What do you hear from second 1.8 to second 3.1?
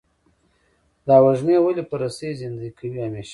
په رسۍ زندۍ کوې